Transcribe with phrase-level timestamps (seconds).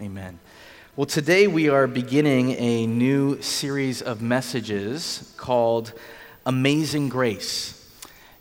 [0.00, 0.38] Amen.
[0.94, 5.92] Well, today we are beginning a new series of messages called
[6.46, 7.84] Amazing Grace.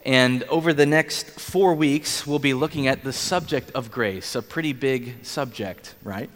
[0.06, 4.44] And over the next four weeks, we'll be looking at the subject of grace, a
[4.44, 6.30] pretty big subject, right?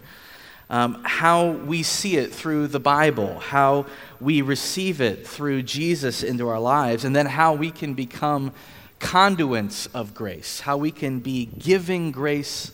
[0.72, 3.86] Um, how we see it through the Bible, how
[4.20, 8.54] we receive it through Jesus into our lives, and then how we can become
[8.98, 12.72] conduits of grace, how we can be giving grace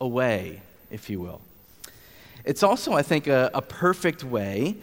[0.00, 1.42] away, if you will.
[2.50, 4.74] It's also, I think, a, a perfect way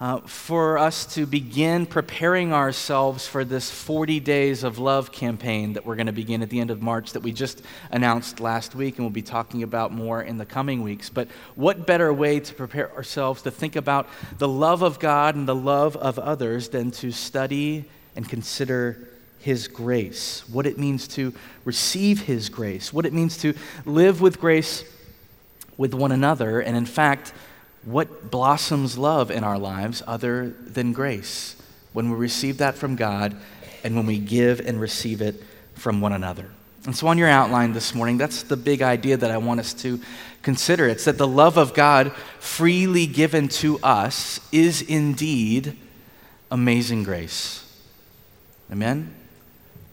[0.00, 5.86] uh, for us to begin preparing ourselves for this 40 Days of Love campaign that
[5.86, 8.96] we're going to begin at the end of March that we just announced last week
[8.96, 11.08] and we'll be talking about more in the coming weeks.
[11.08, 15.48] But what better way to prepare ourselves to think about the love of God and
[15.48, 21.32] the love of others than to study and consider His grace, what it means to
[21.64, 23.54] receive His grace, what it means to
[23.86, 24.84] live with grace
[25.76, 27.32] with one another, and in fact,
[27.84, 31.56] what blossoms love in our lives other than grace
[31.92, 33.36] when we receive that from God
[33.84, 35.42] and when we give and receive it
[35.74, 36.50] from one another.
[36.84, 39.74] And so, on your outline this morning, that's the big idea that I want us
[39.74, 40.00] to
[40.42, 40.86] consider.
[40.88, 45.76] It's that the love of God freely given to us is indeed
[46.50, 47.62] amazing grace.
[48.70, 49.14] Amen?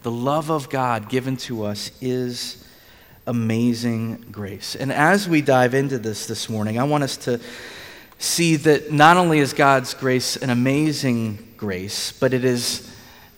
[0.03, 2.67] The love of God given to us is
[3.25, 4.75] amazing grace.
[4.75, 7.39] And as we dive into this this morning, I want us to
[8.19, 12.89] see that not only is God's grace an amazing grace, but it is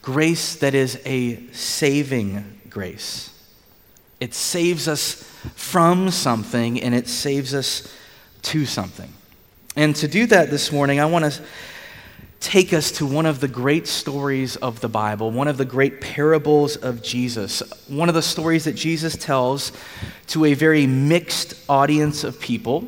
[0.01, 3.31] grace that is a saving grace.
[4.19, 5.23] It saves us
[5.55, 7.91] from something and it saves us
[8.43, 9.11] to something.
[9.75, 11.43] And to do that this morning, I want to
[12.39, 16.01] take us to one of the great stories of the Bible, one of the great
[16.01, 19.71] parables of Jesus, one of the stories that Jesus tells
[20.27, 22.87] to a very mixed audience of people.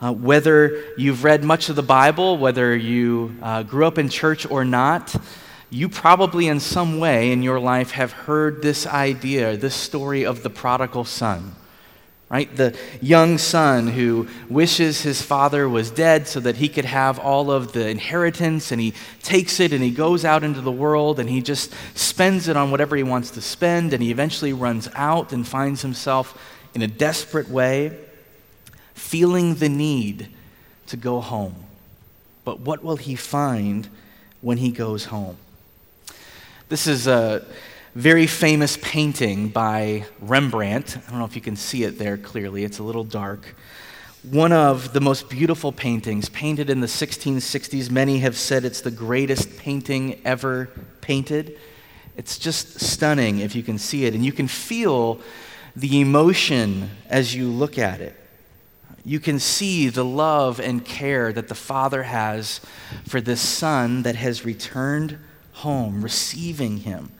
[0.00, 4.48] Uh, whether you've read much of the Bible, whether you uh, grew up in church
[4.48, 5.14] or not,
[5.70, 10.42] you probably in some way in your life have heard this idea, this story of
[10.42, 11.54] the prodigal son
[12.28, 12.54] right?
[12.54, 17.50] The young son who wishes his father was dead so that he could have all
[17.50, 21.28] of the inheritance, and he takes it and he goes out into the world and
[21.28, 25.32] he just spends it on whatever he wants to spend, and he eventually runs out
[25.32, 26.38] and finds himself
[26.74, 27.96] in a desperate way,
[28.94, 30.28] feeling the need
[30.86, 31.54] to go home.
[32.44, 33.88] But what will he find
[34.42, 35.36] when he goes home?
[36.68, 37.46] This is a
[37.98, 40.96] very famous painting by Rembrandt.
[40.96, 43.56] I don't know if you can see it there clearly, it's a little dark.
[44.22, 47.90] One of the most beautiful paintings, painted in the 1660s.
[47.90, 50.70] Many have said it's the greatest painting ever
[51.00, 51.58] painted.
[52.16, 55.20] It's just stunning if you can see it, and you can feel
[55.74, 58.14] the emotion as you look at it.
[59.04, 62.60] You can see the love and care that the Father has
[63.08, 65.18] for this Son that has returned
[65.54, 67.10] home, receiving him.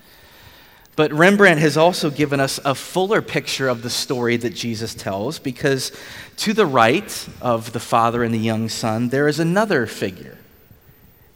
[0.99, 5.39] But Rembrandt has also given us a fuller picture of the story that Jesus tells
[5.39, 5.93] because
[6.39, 10.39] to the right of the father and the young son, there is another figure.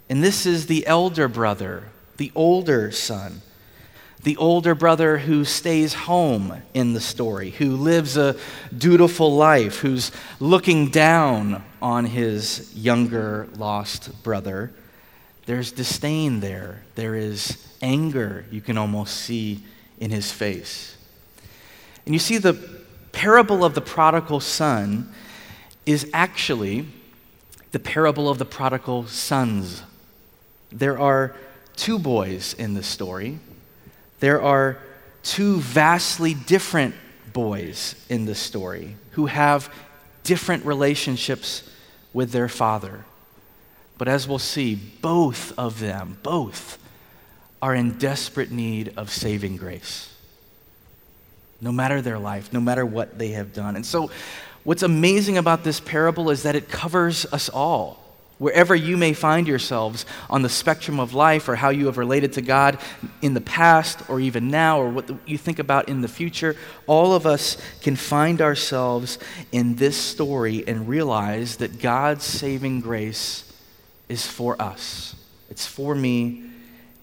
[0.08, 1.84] And this is the elder brother,
[2.16, 3.40] the older son.
[4.24, 8.34] The older brother who stays home in the story, who lives a
[8.76, 14.72] dutiful life, who's looking down on his younger lost brother.
[15.47, 16.82] There's disdain there.
[16.94, 19.62] There is anger you can almost see
[19.98, 20.97] in his face.
[22.04, 22.54] And you see, the
[23.12, 25.12] parable of the prodigal son
[25.84, 26.86] is actually
[27.72, 29.82] the parable of the prodigal sons.
[30.70, 31.34] There are
[31.76, 33.38] two boys in the story.
[34.20, 34.78] There are
[35.22, 36.94] two vastly different
[37.32, 39.72] boys in the story who have
[40.22, 41.69] different relationships
[42.12, 43.04] with their father.
[43.98, 46.78] But as we'll see, both of them, both,
[47.60, 50.12] are in desperate need of saving grace.
[51.60, 53.76] No matter their life, no matter what they have done.
[53.76, 54.10] And so,
[54.64, 58.00] what's amazing about this parable is that it covers us all.
[58.39, 62.33] Wherever you may find yourselves on the spectrum of life, or how you have related
[62.33, 62.78] to God
[63.21, 66.56] in the past, or even now, or what you think about in the future,
[66.89, 69.21] all of us can find ourselves
[69.53, 73.52] in this story and realize that God's saving grace
[74.12, 75.16] is for us.
[75.50, 76.44] It's for me,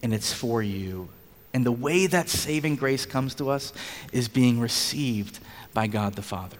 [0.02, 1.08] and it's for you.
[1.52, 3.72] And the way that saving grace comes to us
[4.12, 5.40] is being received
[5.74, 6.56] by God the Father.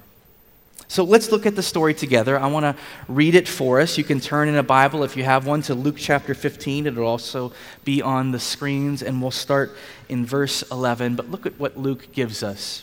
[0.89, 2.37] So let's look at the story together.
[2.37, 2.75] I want to
[3.07, 3.97] read it for us.
[3.97, 6.89] You can turn in a Bible if you have one to Luke chapter 15.
[6.89, 7.53] It'll also
[7.85, 9.77] be on the screens, and we'll start
[10.09, 11.15] in verse 11.
[11.15, 12.83] But look at what Luke gives us.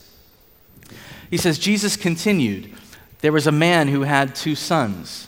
[1.29, 2.73] He says, Jesus continued,
[3.19, 5.27] There was a man who had two sons.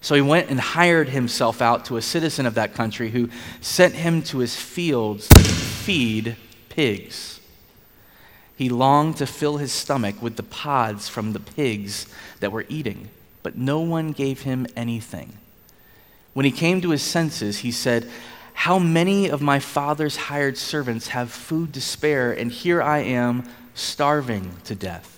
[0.00, 3.30] So he went and hired himself out to a citizen of that country who
[3.60, 6.36] sent him to his fields to feed
[6.68, 7.40] pigs.
[8.56, 12.06] He longed to fill his stomach with the pods from the pigs
[12.40, 13.08] that were eating,
[13.42, 15.34] but no one gave him anything.
[16.34, 18.08] When he came to his senses, he said,
[18.54, 23.48] How many of my father's hired servants have food to spare, and here I am
[23.74, 25.17] starving to death?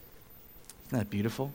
[0.91, 1.53] Isn't that beautiful?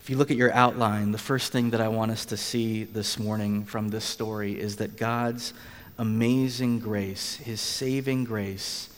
[0.00, 2.84] If you look at your outline, the first thing that I want us to see
[2.84, 5.52] this morning from this story is that God's
[5.98, 8.88] amazing grace, his saving grace,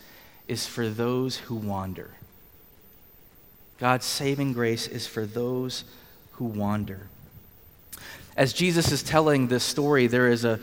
[0.47, 2.13] is for those who wander.
[3.81, 5.83] God's saving grace is for those
[6.35, 7.09] who wander.
[8.37, 10.61] As Jesus is telling this story, there is a,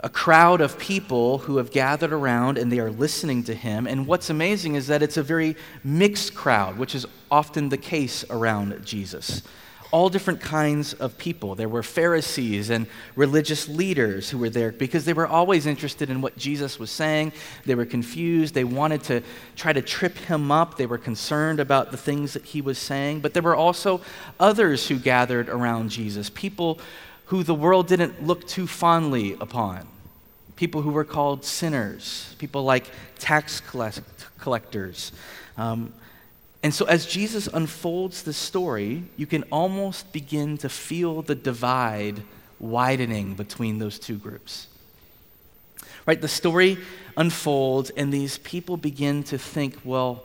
[0.00, 3.86] a crowd of people who have gathered around and they are listening to him.
[3.86, 8.24] And what's amazing is that it's a very mixed crowd, which is often the case
[8.28, 9.42] around Jesus.
[9.92, 11.54] All different kinds of people.
[11.54, 16.20] There were Pharisees and religious leaders who were there because they were always interested in
[16.20, 17.32] what Jesus was saying.
[17.64, 18.52] They were confused.
[18.52, 19.22] They wanted to
[19.54, 20.76] try to trip him up.
[20.76, 23.20] They were concerned about the things that he was saying.
[23.20, 24.02] But there were also
[24.38, 26.80] others who gathered around Jesus, people
[27.26, 29.86] who the world didn't look too fondly upon.
[30.56, 32.86] People who were called sinners, people like
[33.18, 33.60] tax
[34.38, 35.12] collectors.
[35.56, 35.92] Um,
[36.62, 42.22] and so, as Jesus unfolds the story, you can almost begin to feel the divide
[42.58, 44.68] widening between those two groups.
[46.06, 46.20] Right?
[46.20, 46.78] The story
[47.16, 50.24] unfolds, and these people begin to think, well,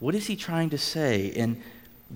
[0.00, 1.32] what is he trying to say?
[1.36, 1.60] And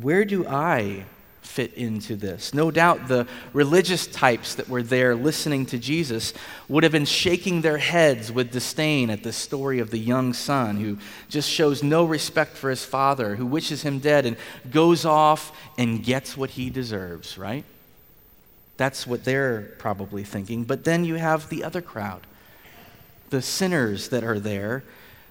[0.01, 1.05] where do I
[1.43, 2.55] fit into this.
[2.55, 6.33] No doubt the religious types that were there listening to Jesus
[6.69, 10.77] would have been shaking their heads with disdain at the story of the young son
[10.77, 10.99] who
[11.29, 14.37] just shows no respect for his father, who wishes him dead and
[14.71, 17.65] goes off and gets what he deserves, right?
[18.77, 20.65] That's what they're probably thinking.
[20.65, 22.27] But then you have the other crowd,
[23.31, 24.85] the sinners that are there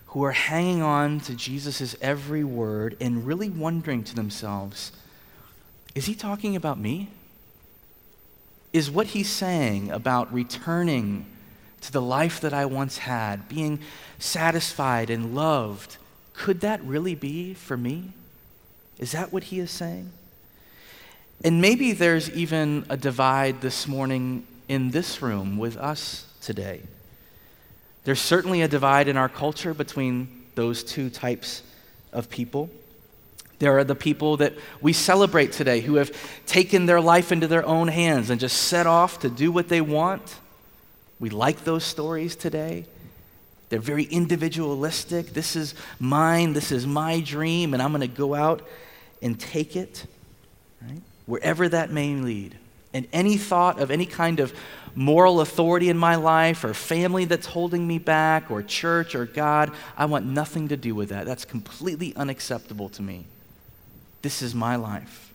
[0.08, 4.92] who are hanging on to Jesus' every word and really wondering to themselves,
[5.96, 7.10] is he talking about me?
[8.74, 11.26] Is what he's saying about returning
[11.82, 13.80] to the life that I once had, being
[14.20, 15.98] satisfied and loved,
[16.34, 18.12] could that really be for me?
[19.00, 20.12] Is that what he is saying?
[21.44, 26.82] And maybe there's even a divide this morning in this room with us today.
[28.04, 31.64] There's certainly a divide in our culture between those two types
[32.14, 32.70] of people.
[33.62, 36.12] There are the people that we celebrate today who have
[36.48, 39.82] taken their life into their own hands and just set off to do what they
[39.82, 40.40] want.
[41.20, 42.86] We like those stories today.
[43.70, 45.34] They're very individualistic.
[45.34, 48.68] This is mine, this is my dream, and I'm going to go out
[49.22, 50.08] and take it,
[50.82, 51.04] right?
[51.28, 52.58] Wherever that may lead.
[52.96, 54.56] And any thought of any kind of
[54.96, 59.72] moral authority in my life or family that's holding me back or church or God,
[59.96, 61.28] I want nothing to do with that.
[61.28, 63.28] That's completely unacceptable to me.
[64.22, 65.32] This is my life.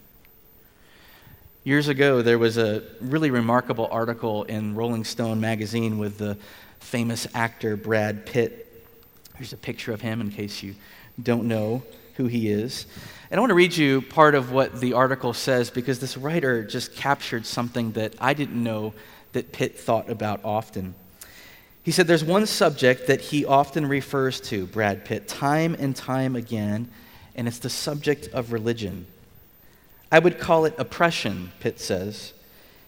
[1.65, 6.39] Years ago, there was a really remarkable article in Rolling Stone magazine with the
[6.79, 8.63] famous actor Brad Pitt.
[9.35, 10.77] Here's a picture of him in case you
[11.21, 11.83] don't know
[12.15, 12.87] who he is.
[13.29, 16.63] And I want to read you part of what the article says because this writer
[16.63, 18.95] just captured something that I didn't know
[19.33, 20.95] that Pitt thought about often.
[21.83, 26.37] He said there's one subject that he often refers to, Brad Pitt, time and time
[26.37, 26.89] again,
[27.37, 29.07] and it's the subject of religion.
[30.11, 32.33] I would call it oppression, Pitt says,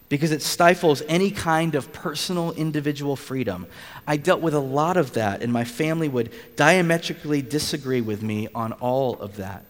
[0.09, 3.67] because it stifles any kind of personal individual freedom.
[4.07, 8.49] I dealt with a lot of that, and my family would diametrically disagree with me
[8.55, 9.65] on all of that.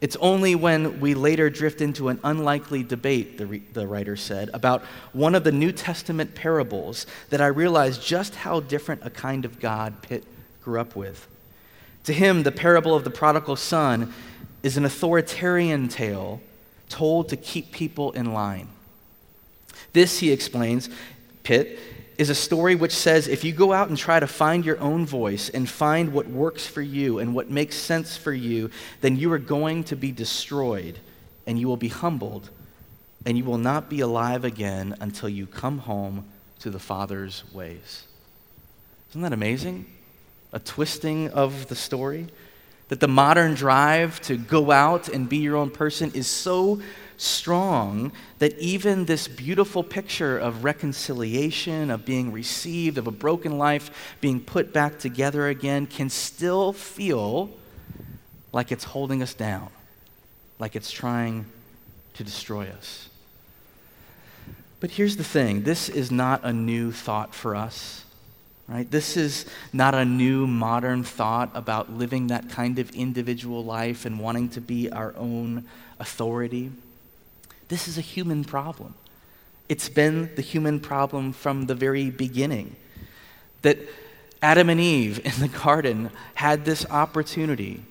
[0.00, 4.48] It's only when we later drift into an unlikely debate, the, re- the writer said,
[4.54, 9.44] about one of the New Testament parables that I realized just how different a kind
[9.44, 10.24] of God Pitt
[10.62, 11.26] grew up with.
[12.08, 14.14] To him, the parable of the prodigal son
[14.62, 16.40] is an authoritarian tale
[16.88, 18.70] told to keep people in line.
[19.92, 20.88] This, he explains,
[21.42, 21.78] Pitt,
[22.16, 25.04] is a story which says if you go out and try to find your own
[25.04, 28.70] voice and find what works for you and what makes sense for you,
[29.02, 30.98] then you are going to be destroyed
[31.46, 32.48] and you will be humbled
[33.26, 36.24] and you will not be alive again until you come home
[36.60, 38.04] to the Father's ways.
[39.10, 39.84] Isn't that amazing?
[40.52, 42.28] A twisting of the story.
[42.88, 46.80] That the modern drive to go out and be your own person is so
[47.18, 54.16] strong that even this beautiful picture of reconciliation, of being received, of a broken life
[54.20, 57.50] being put back together again, can still feel
[58.52, 59.68] like it's holding us down,
[60.58, 61.44] like it's trying
[62.14, 63.08] to destroy us.
[64.80, 68.04] But here's the thing this is not a new thought for us.
[68.68, 68.90] Right?
[68.90, 74.20] This is not a new modern thought about living that kind of individual life and
[74.20, 75.64] wanting to be our own
[75.98, 76.70] authority.
[77.68, 78.94] This is a human problem.
[79.70, 82.76] It's been the human problem from the very beginning.
[83.62, 83.78] That
[84.42, 87.82] Adam and Eve in the garden had this opportunity,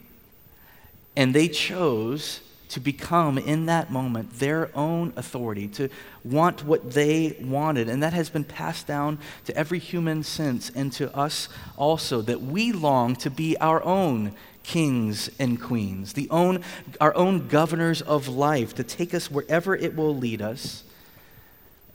[1.15, 5.89] and they chose to become, in that moment, their own authority, to
[6.23, 7.87] want what they wanted.
[7.87, 12.41] And that has been passed down to every human since and to us also, that
[12.41, 14.33] we long to be our own
[14.63, 16.61] kings and queens, the own,
[16.99, 20.83] our own governors of life, to take us wherever it will lead us.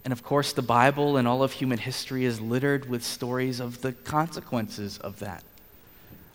[0.04, 3.82] And of course, the Bible and all of human history is littered with stories of
[3.82, 5.44] the consequences of that,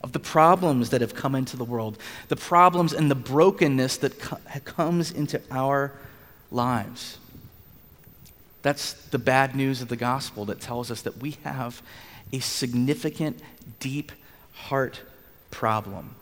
[0.04, 4.20] of the problems that have come into the world, the problems and the brokenness that
[4.20, 5.92] co- comes into our
[6.52, 7.18] lives.
[8.62, 11.82] That's the bad news of the gospel that tells us that we have
[12.32, 13.40] a significant,
[13.80, 14.12] deep
[14.54, 15.02] heart
[15.52, 16.16] problem.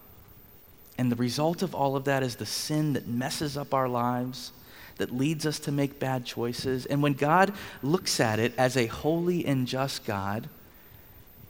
[0.98, 4.52] And the result of all of that is the sin that messes up our lives,
[4.98, 6.86] that leads us to make bad choices.
[6.86, 7.54] And when God
[7.84, 10.48] looks at it as a holy and just God,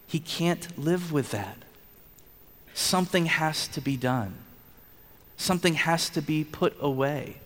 [0.07, 1.57] he can't live with that.
[2.75, 4.35] Something has to be done,
[5.37, 7.37] something has to be put away.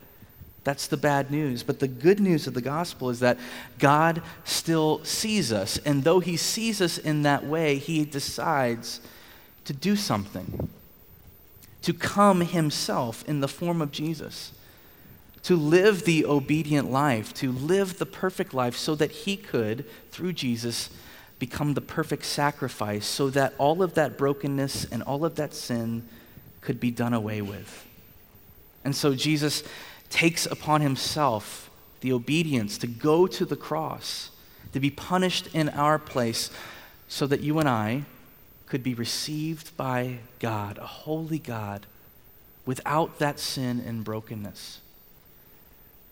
[0.66, 1.64] That's the bad news.
[1.64, 3.40] But the good news of the gospel is that
[3.80, 5.78] God still sees us.
[5.80, 9.00] And though he sees us in that way, he decides
[9.66, 10.70] to do something
[11.82, 14.52] to come himself in the form of Jesus,
[15.44, 20.34] to live the obedient life, to live the perfect life, so that he could, through
[20.34, 20.90] Jesus,
[21.40, 26.08] become the perfect sacrifice, so that all of that brokenness and all of that sin
[26.62, 27.86] could be done away with.
[28.84, 29.64] And so Jesus
[30.10, 31.70] takes upon himself
[32.02, 34.32] the obedience to go to the cross,
[34.74, 36.50] to be punished in our place,
[37.08, 38.04] so that you and I,
[38.68, 41.88] could be received by God, a holy God,
[42.66, 44.80] without that sin and brokenness.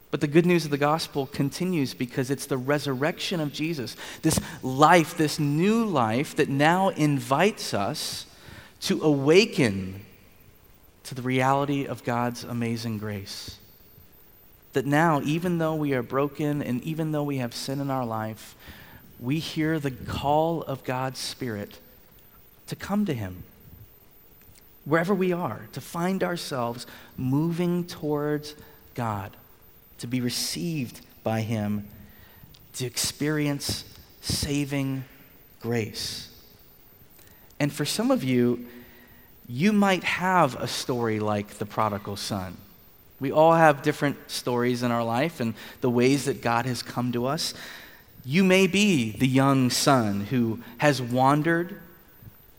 [0.09, 4.39] But the good news of the gospel continues because it's the resurrection of Jesus, this
[4.63, 8.25] life, this new life that now invites us
[8.81, 10.05] to awaken
[11.03, 13.57] to the reality of God's amazing grace.
[14.73, 18.05] That now, even though we are broken and even though we have sin in our
[18.05, 18.55] life,
[19.19, 21.79] we hear the call of God's Spirit
[22.67, 23.43] to come to Him.
[24.85, 26.85] Wherever we are, to find ourselves
[27.17, 28.55] moving towards
[28.93, 29.35] God,
[29.99, 31.87] to be received by Him,
[32.73, 33.83] to experience
[34.21, 35.03] saving
[35.59, 36.29] grace.
[37.59, 38.65] And for some of you,
[39.47, 42.57] you might have a story like the prodigal son.
[43.19, 47.11] We all have different stories in our life and the ways that God has come
[47.13, 47.53] to us.
[48.23, 51.79] You may be the young son who has wandered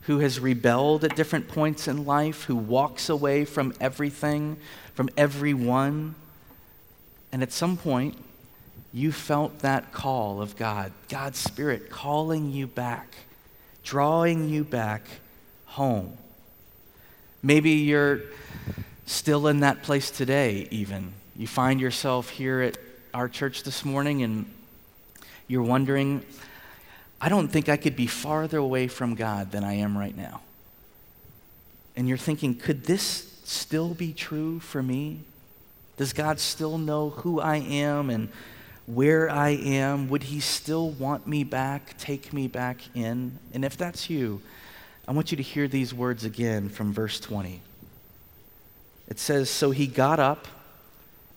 [0.08, 4.56] who has rebelled at different points in life, who walks away from everything,
[4.94, 6.14] from everyone.
[7.32, 8.16] And at some point,
[8.92, 13.14] you felt that call of God, God's Spirit calling you back,
[13.84, 15.02] drawing you back
[15.66, 16.16] home.
[17.42, 18.20] Maybe you're
[19.06, 21.12] still in that place today, even.
[21.36, 22.78] You find yourself here at
[23.14, 24.46] our church this morning and
[25.48, 26.24] You're wondering,
[27.20, 30.42] I don't think I could be farther away from God than I am right now.
[31.96, 35.20] And you're thinking, could this still be true for me?
[35.98, 38.30] Does God still know who I am and
[38.86, 40.08] where I am?
[40.08, 43.38] Would He still want me back, take me back in?
[43.52, 44.40] And if that's you,
[45.06, 47.60] I want you to hear these words again from verse 20.
[49.08, 50.46] It says, So he got up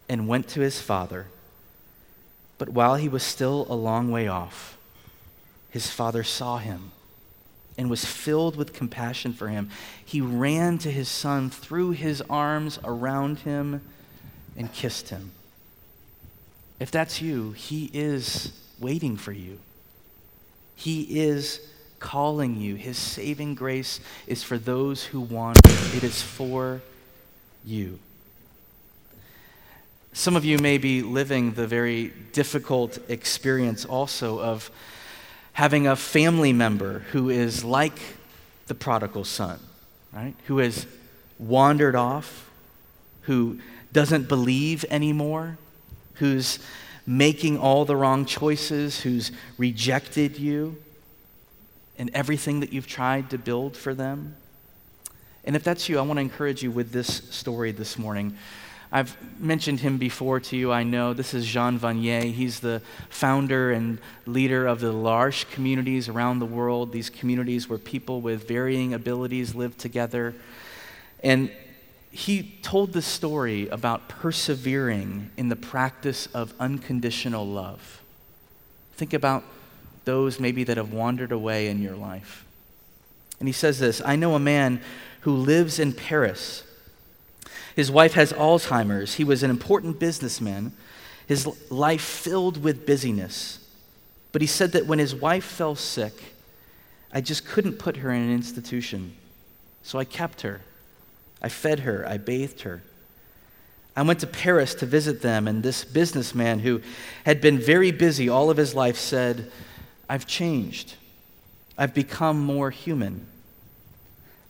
[0.08, 1.28] and went to his father.
[2.58, 4.78] But while he was still a long way off,
[5.70, 6.92] his father saw him
[7.78, 9.70] and was filled with compassion for him.
[10.06, 13.82] He ran to his son, threw his arms around him,
[14.58, 15.32] and kissed him.
[16.80, 19.60] If that's you, he is waiting for you.
[20.76, 21.62] He is
[22.00, 22.76] calling you.
[22.76, 26.82] His saving grace is for those who want it, it is for
[27.64, 28.00] you.
[30.14, 34.70] Some of you may be living the very difficult experience also of
[35.54, 38.00] having a family member who is like
[38.68, 39.60] the prodigal son,
[40.12, 40.34] right?
[40.48, 40.86] Who has
[41.40, 42.50] wandered off,
[43.22, 43.60] who
[43.94, 45.58] doesn't believe anymore,
[46.16, 46.60] who's
[47.06, 50.78] making all the wrong choices, who's rejected you
[51.98, 54.36] and everything that you've tried to build for them.
[55.44, 58.38] And if that's you, I want to encourage you with this story this morning.
[58.92, 61.14] I've mentioned him before to you, I know.
[61.14, 62.32] This is Jean Vanier.
[62.32, 67.80] He's the founder and leader of the L'Arche communities around the world, these communities where
[67.80, 70.36] people with varying abilities live together.
[71.24, 71.50] And
[72.12, 78.02] he told the story about persevering in the practice of unconditional love.
[78.96, 79.44] Think about
[80.04, 82.46] those maybe that have wandered away in your life.
[83.40, 84.82] And he says this I know a man
[85.22, 86.64] who lives in Paris.
[87.76, 89.16] His wife has Alzheimer's.
[89.16, 90.74] He was an important businessman,
[91.26, 93.60] his life filled with busyness.
[94.34, 96.14] But he said that when his wife fell sick,
[97.14, 99.16] I just couldn't put her in an institution.
[99.84, 100.62] So I kept her.
[101.42, 102.06] I fed her.
[102.08, 102.82] I bathed her.
[103.96, 106.82] I went to Paris to visit them, and this businessman who
[107.26, 109.52] had been very busy all of his life said,
[110.10, 110.96] I've changed.
[111.78, 113.28] I've become more human.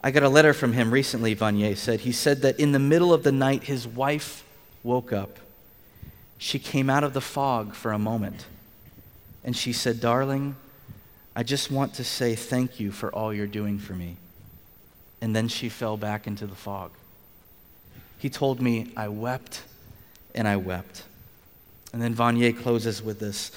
[0.04, 2.02] I got a letter from him recently, Vanier said.
[2.02, 4.44] He said that in the middle of the night, his wife
[4.84, 5.38] woke up.
[6.38, 8.48] She came out of the fog for a moment,
[9.44, 10.56] and she said, Darling,
[11.36, 14.18] I just want to say thank you for all you're doing for me.
[15.22, 16.92] And then she fell back into the fog.
[18.18, 19.64] He told me, I wept
[20.34, 21.04] and I wept.
[21.94, 23.52] And then Vanier closes with this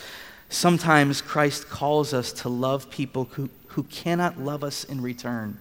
[0.49, 5.59] Sometimes Christ calls us to love people who, who cannot love us in return.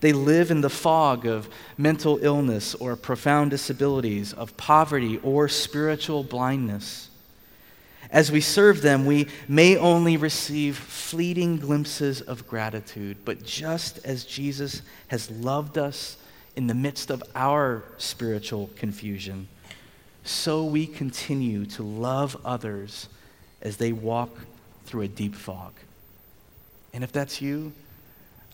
[0.00, 1.48] They live in the fog of
[1.78, 7.08] mental illness or profound disabilities, of poverty or spiritual blindness.
[8.16, 14.24] As we serve them, we may only receive fleeting glimpses of gratitude, but just as
[14.24, 16.16] Jesus has loved us
[16.56, 19.48] in the midst of our spiritual confusion,
[20.24, 23.10] so we continue to love others
[23.60, 24.30] as they walk
[24.86, 25.74] through a deep fog.
[26.94, 27.74] And if that's you,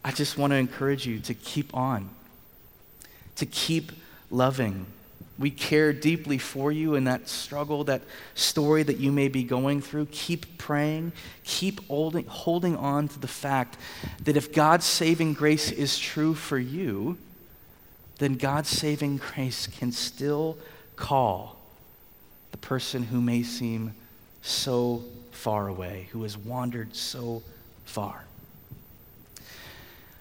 [0.04, 2.10] I just want to encourage you to keep on,
[3.36, 3.92] to keep
[4.28, 4.86] loving.
[5.38, 8.02] We care deeply for you in that struggle, that
[8.34, 10.06] story that you may be going through.
[10.12, 11.12] Keep praying.
[11.44, 13.76] Keep holding, holding on to the fact
[14.24, 17.16] that if God's saving grace is true for you,
[18.18, 20.58] then God's saving grace can still
[20.96, 21.56] call
[22.50, 23.94] the person who may seem
[24.42, 27.42] so far away, who has wandered so
[27.84, 28.24] far.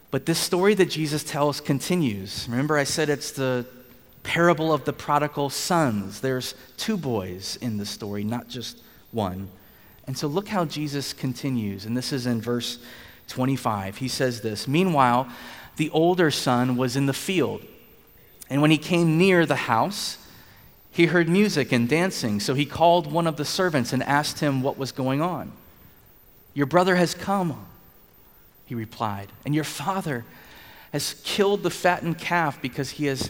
[0.09, 2.47] But this story that Jesus tells continues.
[2.49, 3.65] Remember, I said it's the
[4.23, 6.21] parable of the prodigal sons.
[6.21, 8.81] There's two boys in the story, not just
[9.11, 9.49] one.
[10.07, 11.85] And so look how Jesus continues.
[11.85, 12.79] And this is in verse
[13.27, 13.97] 25.
[13.97, 15.27] He says this Meanwhile,
[15.77, 17.65] the older son was in the field.
[18.49, 20.17] And when he came near the house,
[20.91, 22.39] he heard music and dancing.
[22.39, 25.53] So he called one of the servants and asked him what was going on.
[26.53, 27.65] Your brother has come
[28.71, 29.27] he replied.
[29.45, 30.23] And your father
[30.93, 33.29] has killed the fattened calf because he has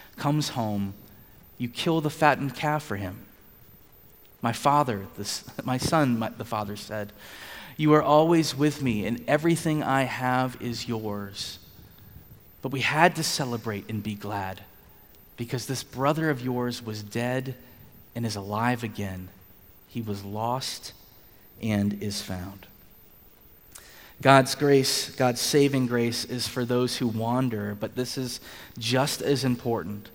[0.21, 0.93] comes home,
[1.57, 3.25] you kill the fattened calf for him.
[4.43, 7.11] My father, this, my son, my, the father said,
[7.75, 11.57] You are always with me, and everything I have is yours.
[12.61, 14.61] But we had to celebrate and be glad
[15.37, 17.55] because this brother of yours was dead
[18.13, 19.29] and is alive again.
[19.87, 20.93] He was lost
[21.63, 22.67] and is found.
[24.21, 28.39] God's grace, God's saving grace, is for those who wander, but this is
[28.77, 30.09] just as important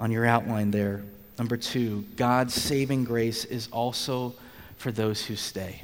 [0.00, 1.02] on your outline there.
[1.38, 4.34] Number two, God's saving grace is also
[4.78, 5.82] for those who stay.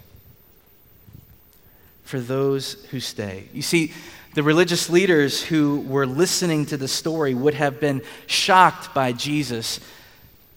[2.05, 3.49] For those who stay.
[3.53, 3.93] You see,
[4.35, 9.81] the religious leaders who were listening to the story would have been shocked by Jesus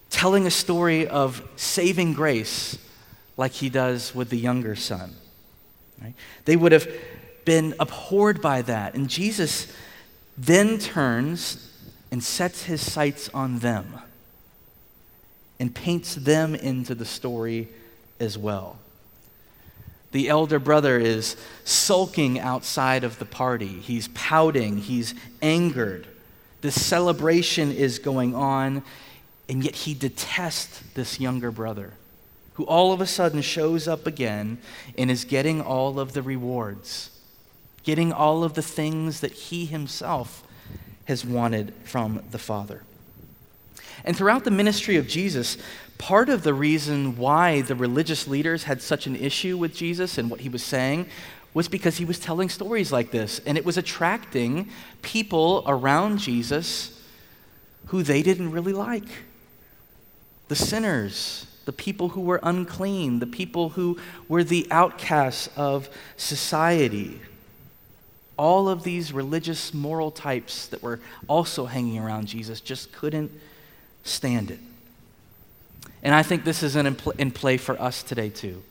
[0.09, 2.77] telling a story of saving grace
[3.37, 5.13] like he does with the younger son.
[6.01, 6.13] Right?
[6.45, 6.87] They would have
[7.45, 8.93] been abhorred by that.
[8.95, 9.71] And Jesus
[10.37, 11.71] then turns
[12.11, 13.99] and sets his sights on them
[15.59, 17.67] and paints them into the story
[18.19, 18.77] as well.
[20.11, 21.35] The elder brother is
[21.65, 23.67] sulking outside of the party.
[23.67, 24.77] He's pouting.
[24.77, 26.07] He's angered.
[26.61, 28.83] The celebration is going on,
[29.47, 31.93] and yet he detests this younger brother
[32.59, 34.57] who all of a sudden shows up again
[34.97, 37.09] and is getting all of the rewards,
[37.83, 40.43] getting all of the things that he himself
[41.05, 42.83] has wanted from the Father.
[44.03, 45.57] And throughout the ministry of Jesus,
[45.97, 50.29] part of the reason why the religious leaders had such an issue with Jesus and
[50.29, 51.05] what he was saying
[51.53, 53.39] was because he was telling stories like this.
[53.45, 54.67] And it was attracting
[55.01, 57.01] people around Jesus
[57.85, 59.07] who they didn't really like
[60.49, 63.95] the sinners, the people who were unclean, the people who
[64.27, 67.21] were the outcasts of society.
[68.39, 73.31] All of these religious moral types that were also hanging around Jesus just couldn't
[74.03, 74.57] stand it.
[76.01, 78.63] And I think this is in, in play for us today, too,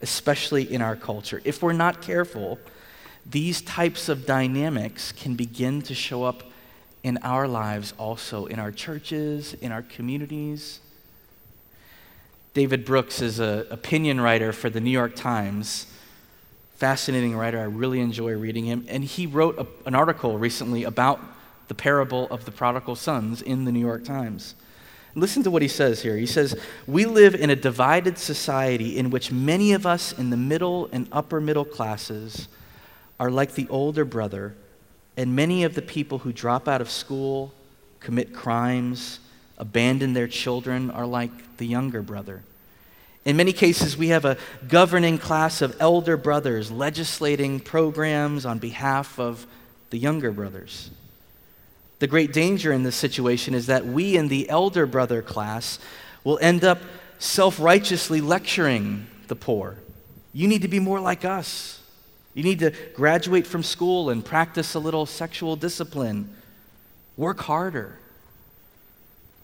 [0.00, 1.42] especially in our culture.
[1.44, 2.60] If we're not careful,
[3.28, 6.44] these types of dynamics can begin to show up
[7.02, 10.78] in our lives also, in our churches, in our communities.
[12.54, 15.88] David Brooks is an opinion writer for the New York Times.
[16.76, 17.58] Fascinating writer.
[17.58, 18.86] I really enjoy reading him.
[18.88, 21.20] And he wrote a, an article recently about
[21.66, 24.54] the parable of the prodigal sons in the New York Times.
[25.16, 26.16] Listen to what he says here.
[26.16, 30.36] He says, We live in a divided society in which many of us in the
[30.36, 32.46] middle and upper middle classes
[33.18, 34.54] are like the older brother,
[35.16, 37.52] and many of the people who drop out of school,
[37.98, 39.18] commit crimes,
[39.58, 42.42] abandon their children are like the younger brother.
[43.24, 44.36] In many cases, we have a
[44.68, 49.46] governing class of elder brothers legislating programs on behalf of
[49.90, 50.90] the younger brothers.
[52.00, 55.78] The great danger in this situation is that we in the elder brother class
[56.22, 56.80] will end up
[57.18, 59.76] self righteously lecturing the poor.
[60.34, 61.80] You need to be more like us.
[62.34, 66.28] You need to graduate from school and practice a little sexual discipline.
[67.16, 67.98] Work harder.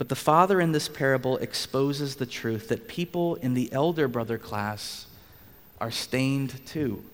[0.00, 4.38] But the father in this parable exposes the truth that people in the elder brother
[4.38, 5.04] class
[5.78, 7.04] are stained too.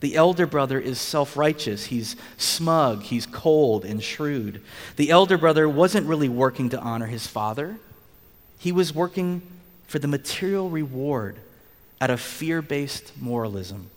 [0.00, 1.86] The elder brother is self righteous.
[1.86, 3.04] He's smug.
[3.04, 4.60] He's cold and shrewd.
[4.96, 7.78] The elder brother wasn't really working to honor his father,
[8.58, 9.40] he was working
[9.86, 11.38] for the material reward
[11.98, 13.88] out of fear based moralism.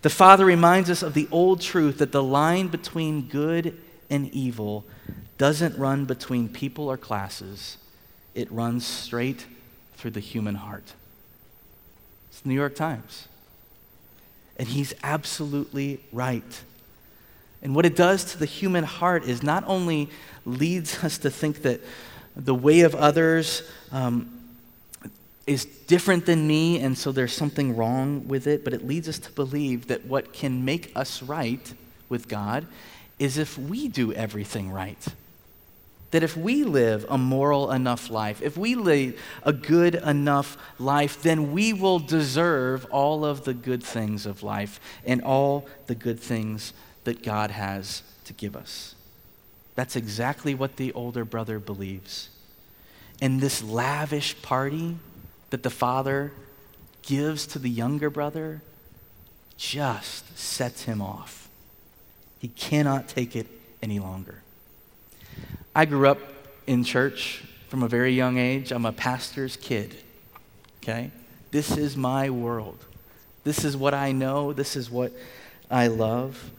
[0.00, 3.78] The father reminds us of the old truth that the line between good
[4.10, 4.84] and evil
[5.38, 7.78] doesn't run between people or classes,
[8.34, 9.46] it runs straight
[9.94, 10.92] through the human heart.
[12.30, 13.28] It's the New York Times.
[14.58, 16.62] And he's absolutely right.
[17.62, 20.10] And what it does to the human heart is not only
[20.44, 21.80] leads us to think that
[22.36, 24.30] the way of others um,
[25.46, 29.18] is different than me, and so there's something wrong with it, but it leads us
[29.18, 31.74] to believe that what can make us right
[32.08, 32.66] with God
[33.20, 35.06] is if we do everything right.
[36.10, 41.22] That if we live a moral enough life, if we live a good enough life,
[41.22, 46.18] then we will deserve all of the good things of life and all the good
[46.18, 46.72] things
[47.04, 48.96] that God has to give us.
[49.76, 52.30] That's exactly what the older brother believes.
[53.20, 54.96] And this lavish party
[55.50, 56.32] that the father
[57.02, 58.62] gives to the younger brother
[59.56, 61.49] just sets him off.
[62.40, 63.46] He cannot take it
[63.82, 64.42] any longer.
[65.76, 66.18] I grew up
[66.66, 68.72] in church from a very young age.
[68.72, 69.94] I'm a pastor's kid.
[70.82, 71.12] Okay?
[71.52, 72.84] This is my world.
[73.44, 74.52] This is what I know.
[74.52, 75.12] This is what
[75.70, 76.50] I love.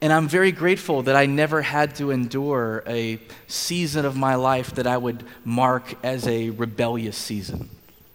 [0.00, 4.74] And I'm very grateful that I never had to endure a season of my life
[4.76, 7.68] that I would mark as a rebellious season,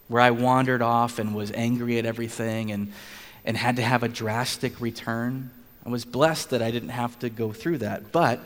[0.08, 2.94] where I wandered off and was angry at everything and,
[3.44, 5.50] and had to have a drastic return.
[5.86, 8.40] I was blessed that I didn't have to go through that, but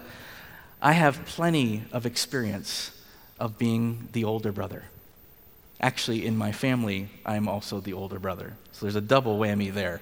[0.82, 2.92] I have plenty of experience
[3.40, 4.84] of being the older brother.
[5.82, 8.54] Actually, in my family, I'm also the older brother.
[8.72, 10.02] So there's a double whammy there.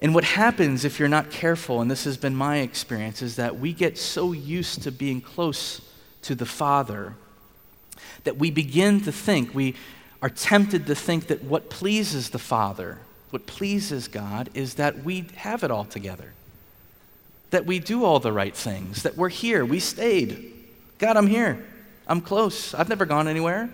[0.00, 3.58] And what happens if you're not careful, and this has been my experience, is that
[3.58, 5.80] we get so used to being close
[6.22, 7.14] to the Father
[8.24, 9.74] that we begin to think, we
[10.22, 12.98] are tempted to think that what pleases the Father,
[13.34, 16.32] what pleases God, is that we have it all together,
[17.50, 20.52] that we do all the right things, that we're here, we stayed.
[21.00, 21.66] God, I'm here,
[22.06, 23.68] I'm close, I've never gone anywhere.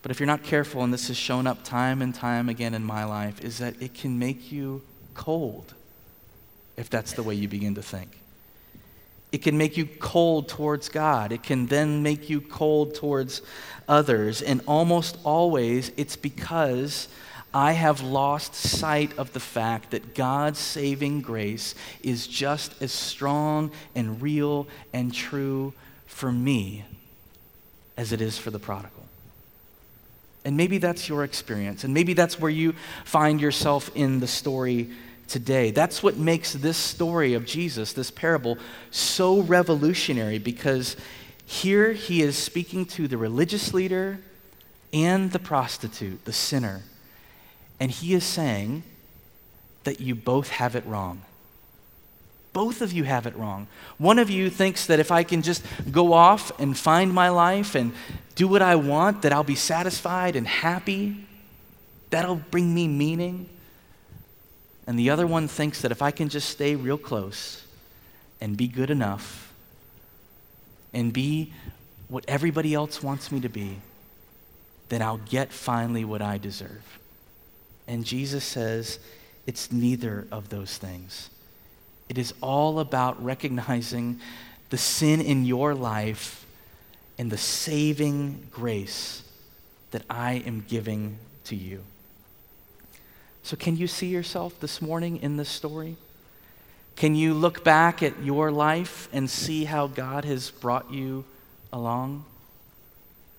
[0.00, 2.82] But if you're not careful, and this has shown up time and time again in
[2.82, 4.80] my life, is that it can make you
[5.12, 5.74] cold
[6.78, 8.08] if that's the way you begin to think.
[9.30, 11.32] It can make you cold towards God.
[11.32, 13.42] It can then make you cold towards
[13.86, 14.40] others.
[14.40, 17.08] And almost always, it's because
[17.52, 23.70] I have lost sight of the fact that God's saving grace is just as strong
[23.94, 25.72] and real and true
[26.06, 26.84] for me
[27.96, 29.04] as it is for the prodigal.
[30.44, 31.84] And maybe that's your experience.
[31.84, 34.90] And maybe that's where you find yourself in the story
[35.26, 35.70] today.
[35.70, 38.58] That's what makes this story of Jesus, this parable,
[38.90, 40.96] so revolutionary because
[41.44, 44.20] here he is speaking to the religious leader
[44.92, 46.82] and the prostitute, the sinner.
[47.80, 48.82] And he is saying
[49.84, 51.22] that you both have it wrong.
[52.52, 53.68] Both of you have it wrong.
[53.98, 57.74] One of you thinks that if I can just go off and find my life
[57.74, 57.92] and
[58.34, 61.26] do what I want, that I'll be satisfied and happy.
[62.10, 63.48] That'll bring me meaning.
[64.86, 67.64] And the other one thinks that if I can just stay real close
[68.40, 69.52] and be good enough
[70.94, 71.52] and be
[72.08, 73.78] what everybody else wants me to be,
[74.88, 76.98] then I'll get finally what I deserve.
[77.88, 79.00] And Jesus says
[79.46, 81.30] it's neither of those things.
[82.08, 84.20] It is all about recognizing
[84.70, 86.46] the sin in your life
[87.18, 89.24] and the saving grace
[89.90, 91.82] that I am giving to you.
[93.42, 95.96] So, can you see yourself this morning in this story?
[96.96, 101.24] Can you look back at your life and see how God has brought you
[101.72, 102.24] along?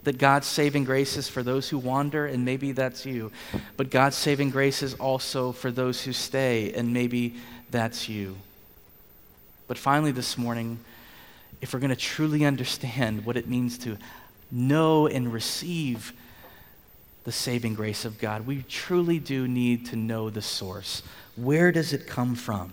[0.03, 3.31] That God's saving grace is for those who wander, and maybe that's you.
[3.75, 7.35] But God's saving grace is also for those who stay, and maybe
[7.69, 8.38] that's you.
[9.67, 10.79] But finally, this morning,
[11.62, 13.97] if we're going to truly understand what it means to
[14.51, 16.13] know and receive
[17.25, 21.03] the saving grace of God, we truly do need to know the source.
[21.35, 22.71] Where does it come from?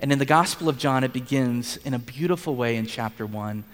[0.00, 3.64] And in the Gospel of John, it begins in a beautiful way in chapter 1.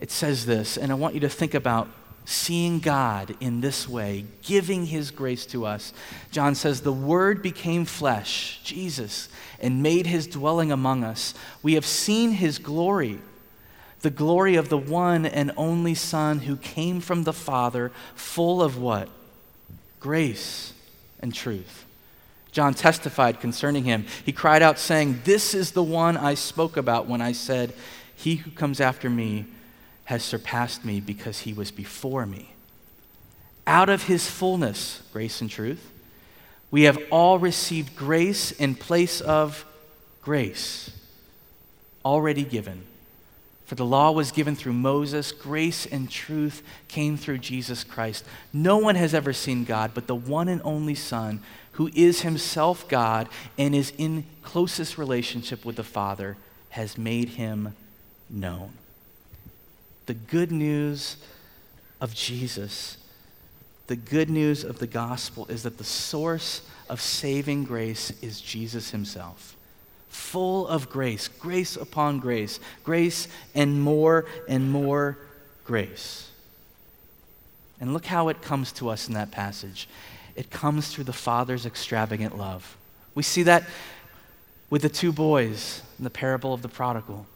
[0.00, 1.88] It says this, and I want you to think about
[2.24, 5.94] seeing God in this way, giving his grace to us.
[6.30, 9.30] John says, The Word became flesh, Jesus,
[9.60, 11.32] and made his dwelling among us.
[11.62, 13.18] We have seen his glory,
[14.02, 18.78] the glory of the one and only Son who came from the Father, full of
[18.78, 19.08] what?
[19.98, 20.74] Grace
[21.20, 21.86] and truth.
[22.52, 24.04] John testified concerning him.
[24.24, 27.72] He cried out, saying, This is the one I spoke about when I said,
[28.14, 29.46] He who comes after me
[30.08, 32.48] has surpassed me because he was before me.
[33.66, 35.92] Out of his fullness, grace and truth,
[36.70, 39.66] we have all received grace in place of
[40.22, 40.90] grace
[42.06, 42.84] already given.
[43.66, 48.24] For the law was given through Moses, grace and truth came through Jesus Christ.
[48.50, 51.42] No one has ever seen God but the one and only Son,
[51.72, 56.38] who is himself God and is in closest relationship with the Father,
[56.70, 57.76] has made him
[58.30, 58.72] known
[60.08, 61.18] the good news
[62.00, 62.96] of Jesus,
[63.88, 68.90] the good news of the gospel is that the source of saving grace is Jesus
[68.90, 69.54] himself.
[70.08, 75.18] Full of grace, grace upon grace, grace and more and more
[75.64, 76.30] grace.
[77.78, 79.90] And look how it comes to us in that passage.
[80.36, 82.78] It comes through the Father's extravagant love.
[83.14, 83.64] We see that
[84.70, 87.26] with the two boys in the parable of the prodigal.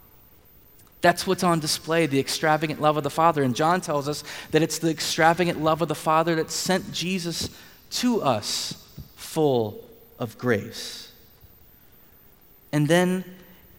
[1.03, 3.43] That's what's on display, the extravagant love of the Father.
[3.43, 7.49] And John tells us that it's the extravagant love of the Father that sent Jesus
[7.91, 8.87] to us
[9.17, 9.83] full
[10.17, 11.11] of grace.
[12.71, 13.25] And then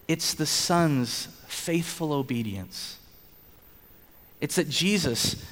[0.07, 2.99] it's the Son's faithful obedience.
[4.43, 5.43] It's that Jesus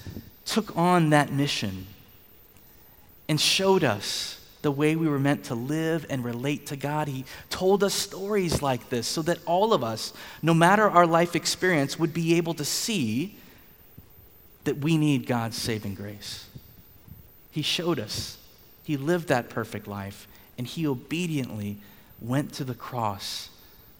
[0.44, 1.86] took on that mission
[3.30, 7.08] and showed us the way we were meant to live and relate to God.
[7.08, 11.36] He told us stories like this so that all of us, no matter our life
[11.36, 13.36] experience, would be able to see
[14.64, 16.46] that we need God's saving grace.
[17.50, 18.38] He showed us
[18.84, 21.78] He lived that perfect life, and he obediently
[22.20, 23.48] went to the cross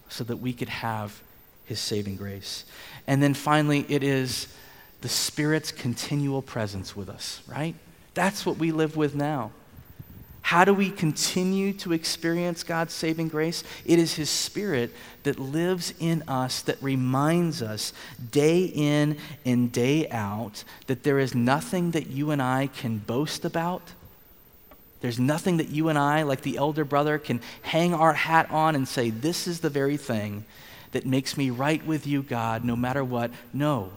[0.08, 1.22] so that we could have
[1.64, 2.64] his saving grace.
[3.06, 4.48] And then finally, it is
[5.00, 7.74] the Spirit's continual presence with us, right?
[8.14, 9.52] That's what we live with now.
[10.52, 13.64] How do we continue to experience God's saving grace?
[13.86, 14.90] It is His Spirit
[15.22, 17.94] that lives in us that reminds us
[18.30, 23.46] day in and day out that there is nothing that you and I can boast
[23.46, 23.80] about.
[25.00, 28.74] There's nothing that you and I, like the elder brother, can hang our hat on
[28.74, 30.44] and say, This is the very thing
[30.90, 33.30] that makes me right with you, God, no matter what.
[33.54, 33.90] No.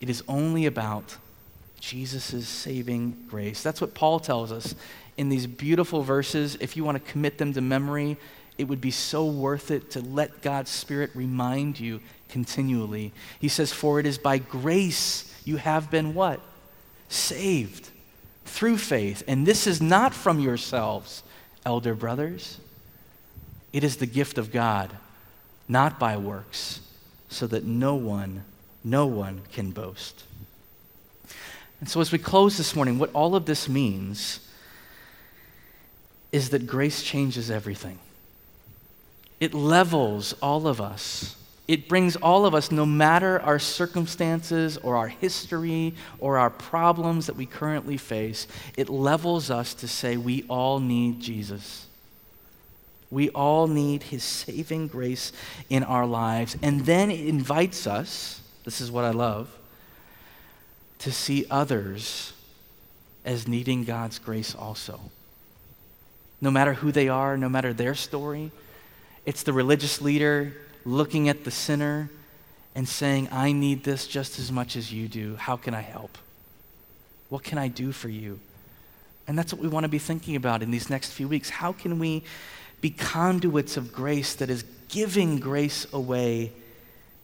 [0.00, 1.18] It is only about
[1.78, 3.62] Jesus' saving grace.
[3.62, 4.74] That's what Paul tells us
[5.16, 6.56] in these beautiful verses.
[6.60, 8.16] If you want to commit them to memory,
[8.58, 13.12] it would be so worth it to let God's Spirit remind you continually.
[13.40, 16.40] He says, For it is by grace you have been what?
[17.08, 17.90] Saved
[18.44, 19.22] through faith.
[19.26, 21.22] And this is not from yourselves,
[21.64, 22.58] elder brothers.
[23.72, 24.90] It is the gift of God,
[25.68, 26.80] not by works,
[27.28, 28.44] so that no one,
[28.84, 30.24] no one can boast.
[31.80, 34.40] And so, as we close this morning, what all of this means
[36.34, 37.96] is that grace changes everything.
[39.38, 41.36] It levels all of us.
[41.68, 47.28] It brings all of us, no matter our circumstances or our history or our problems
[47.28, 51.86] that we currently face, it levels us to say we all need Jesus.
[53.12, 55.30] We all need his saving grace
[55.70, 56.56] in our lives.
[56.62, 59.56] And then it invites us, this is what I love,
[60.98, 62.32] to see others
[63.24, 64.98] as needing God's grace also.
[66.40, 68.50] No matter who they are, no matter their story,
[69.24, 70.52] it's the religious leader
[70.84, 72.10] looking at the sinner
[72.74, 75.36] and saying, I need this just as much as you do.
[75.36, 76.18] How can I help?
[77.28, 78.40] What can I do for you?
[79.26, 81.48] And that's what we want to be thinking about in these next few weeks.
[81.48, 82.24] How can we
[82.80, 86.52] be conduits of grace that is giving grace away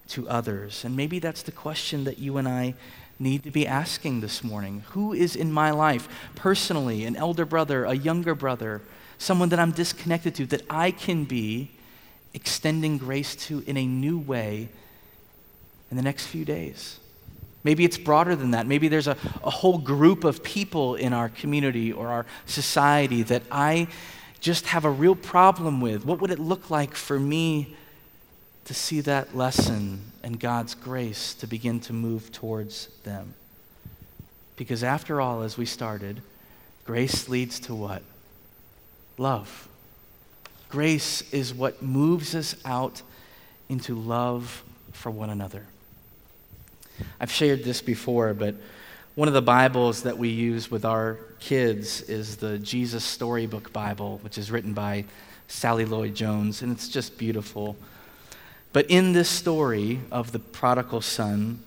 [0.09, 0.85] to others?
[0.85, 2.75] And maybe that's the question that you and I
[3.21, 4.83] need to be asking this morning.
[4.91, 8.81] Who is in my life personally, an elder brother, a younger brother,
[9.19, 11.71] someone that I'm disconnected to, that I can be
[12.33, 14.69] extending grace to in a new way
[15.91, 16.99] in the next few days?
[17.63, 18.67] Maybe it's broader than that.
[18.67, 23.43] Maybe there's a, a whole group of people in our community or our society that
[23.51, 23.89] I
[24.41, 26.07] just have a real problem with.
[26.07, 27.77] What would it look like for me
[28.65, 33.35] to see that lesson and God's grace to begin to move towards them.
[34.57, 36.23] Because after all, as we started,
[36.85, 38.03] grace leads to what?
[39.17, 39.69] Love.
[40.69, 43.03] Grace is what moves us out
[43.69, 45.67] into love for one another.
[47.19, 48.55] I've shared this before, but
[49.15, 54.19] one of the Bibles that we use with our kids is the Jesus Storybook Bible,
[54.23, 55.05] which is written by
[55.49, 57.77] Sally Lloyd Jones, and it's just beautiful.
[58.73, 61.63] But in this story of the prodigal son,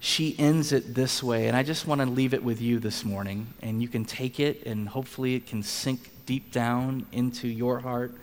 [0.00, 1.46] she ends it this way.
[1.46, 3.48] And I just want to leave it with you this morning.
[3.62, 8.14] And you can take it, and hopefully it can sink deep down into your heart,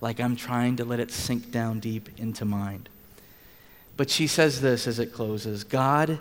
[0.00, 2.86] like I'm trying to let it sink down deep into mine.
[3.96, 6.18] But she says this as it closes God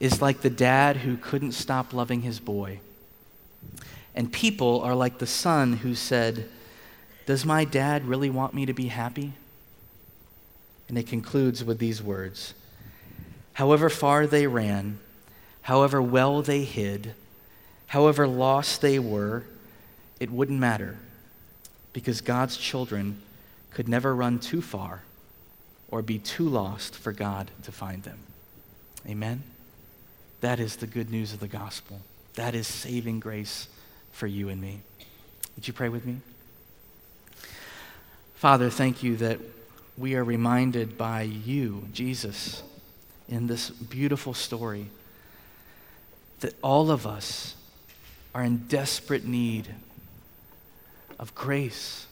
[0.00, 2.80] is like the dad who couldn't stop loving his boy.
[4.14, 6.48] And people are like the son who said,
[7.26, 9.32] Does my dad really want me to be happy?
[10.88, 12.54] And it concludes with these words
[13.54, 14.98] However far they ran,
[15.62, 17.14] however well they hid,
[17.86, 19.44] however lost they were,
[20.20, 20.98] it wouldn't matter
[21.92, 23.18] because God's children
[23.70, 25.02] could never run too far
[25.88, 28.18] or be too lost for God to find them.
[29.08, 29.42] Amen?
[30.40, 32.00] That is the good news of the gospel.
[32.34, 33.68] That is saving grace
[34.12, 34.80] for you and me.
[35.54, 36.16] Would you pray with me?
[38.34, 39.38] Father, thank you that
[39.96, 42.62] we are reminded by you, Jesus,
[43.28, 44.88] in this beautiful story,
[46.40, 47.54] that all of us
[48.34, 49.68] are in desperate need
[51.18, 52.06] of grace.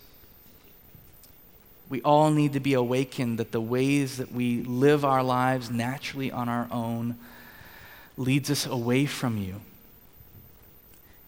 [1.89, 6.31] We all need to be awakened that the ways that we live our lives naturally
[6.31, 7.19] on our own
[8.17, 9.61] leads us away from you.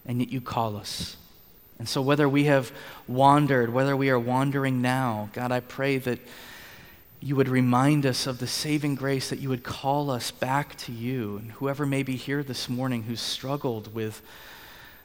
[0.07, 1.17] And yet you call us.
[1.79, 2.73] And so, whether we have
[3.09, 6.21] wandered, whether we are wandering now, God, I pray that
[7.21, 10.93] you would remind us of the saving grace, that you would call us back to
[10.93, 11.39] you.
[11.39, 14.21] And whoever may be here this morning who's struggled with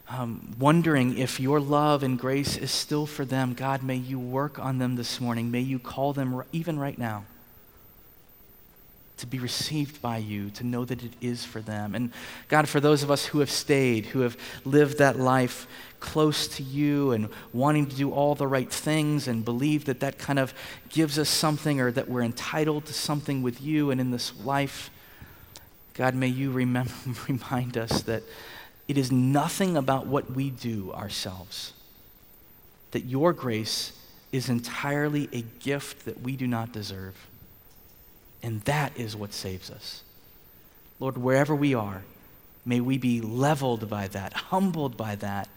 [0.09, 4.59] um, wondering if your love and grace is still for them, God, may you work
[4.59, 5.49] on them this morning.
[5.49, 7.25] May you call them even right now.
[9.19, 11.95] To be received by you, to know that it is for them.
[11.95, 12.11] And
[12.47, 15.67] God, for those of us who have stayed, who have lived that life
[15.99, 20.17] close to you and wanting to do all the right things and believe that that
[20.17, 20.53] kind of
[20.89, 24.89] gives us something or that we're entitled to something with you and in this life,
[25.93, 26.93] God, may you remember,
[27.27, 28.23] remind us that
[28.87, 31.73] it is nothing about what we do ourselves,
[32.91, 33.93] that your grace
[34.31, 37.15] is entirely a gift that we do not deserve.
[38.41, 40.03] And that is what saves us.
[40.99, 42.03] Lord, wherever we are,
[42.65, 45.49] may we be leveled by that, humbled by that,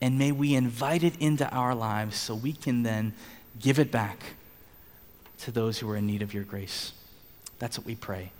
[0.00, 3.14] and may we invite it into our lives so we can then
[3.58, 4.34] give it back
[5.38, 6.92] to those who are in need of your grace.
[7.58, 8.30] That's what we pray.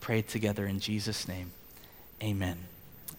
[0.00, 1.52] Pray it together in Jesus' name.
[2.22, 2.58] Amen.